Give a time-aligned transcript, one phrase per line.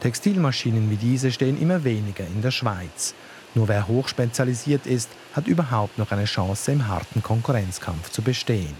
[0.00, 3.14] Textilmaschinen wie diese stehen immer weniger in der Schweiz.
[3.54, 8.74] Nur wer hochspezialisiert ist, hat überhaupt noch eine Chance, im harten Konkurrenzkampf zu bestehen.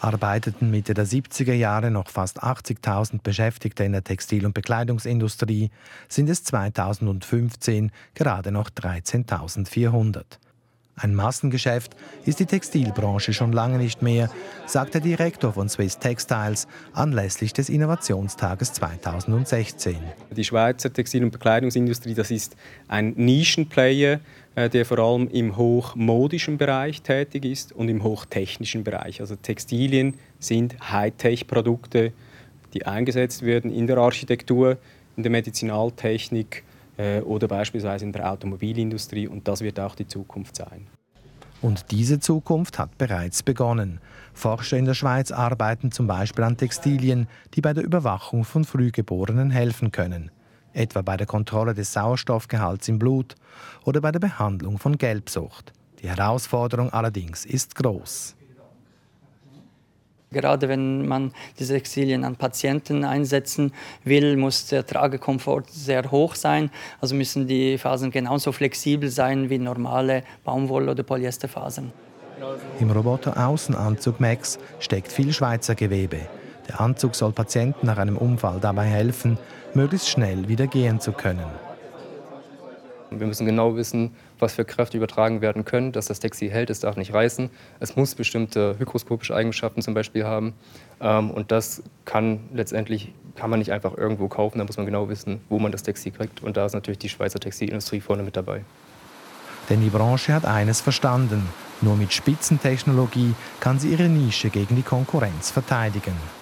[0.00, 5.70] Arbeiteten Mitte der 70er Jahre noch fast 80.000 Beschäftigte in der Textil- und Bekleidungsindustrie,
[6.08, 10.24] sind es 2015 gerade noch 13.400.
[11.02, 11.96] Ein Massengeschäft
[12.26, 14.30] ist die Textilbranche schon lange nicht mehr,
[14.66, 19.96] sagt der Direktor von Swiss Textiles anlässlich des Innovationstages 2016.
[20.36, 22.54] Die Schweizer Textil- und Bekleidungsindustrie, das ist
[22.88, 24.20] ein Nischenplayer,
[24.56, 29.22] äh, der vor allem im hochmodischen Bereich tätig ist und im hochtechnischen Bereich.
[29.22, 32.12] Also Textilien sind Hightech-Produkte,
[32.74, 34.76] die eingesetzt werden in der Architektur,
[35.16, 36.62] in der Medizinaltechnik,
[37.24, 39.28] oder beispielsweise in der Automobilindustrie.
[39.28, 40.86] Und das wird auch die Zukunft sein.
[41.62, 44.00] Und diese Zukunft hat bereits begonnen.
[44.32, 49.50] Forscher in der Schweiz arbeiten zum Beispiel an Textilien, die bei der Überwachung von Frühgeborenen
[49.50, 50.30] helfen können.
[50.72, 53.34] Etwa bei der Kontrolle des Sauerstoffgehalts im Blut
[53.84, 55.72] oder bei der Behandlung von Gelbsucht.
[56.00, 58.36] Die Herausforderung allerdings ist groß.
[60.32, 63.72] Gerade wenn man diese Textilien an Patienten einsetzen
[64.04, 66.70] will, muss der Tragekomfort sehr hoch sein.
[67.00, 71.92] Also müssen die Fasern genauso flexibel sein wie normale Baumwoll- oder Polyesterfasern.
[72.78, 76.20] Im Roboter-Außenanzug Max steckt viel Schweizer Gewebe.
[76.68, 79.36] Der Anzug soll Patienten nach einem Unfall dabei helfen,
[79.74, 81.69] möglichst schnell wieder gehen zu können.
[83.18, 86.80] Wir müssen genau wissen, was für Kräfte übertragen werden können, dass das Textil hält, es
[86.80, 87.50] darf nicht reißen.
[87.80, 90.54] Es muss bestimmte hygroskopische Eigenschaften zum Beispiel haben.
[91.00, 95.08] Ähm, und das kann letztendlich kann man nicht einfach irgendwo kaufen, da muss man genau
[95.08, 96.42] wissen, wo man das Textil kriegt.
[96.42, 98.62] Und da ist natürlich die Schweizer Textilindustrie vorne mit dabei.
[99.68, 101.48] Denn die Branche hat eines verstanden.
[101.80, 106.39] Nur mit Spitzentechnologie kann sie ihre Nische gegen die Konkurrenz verteidigen.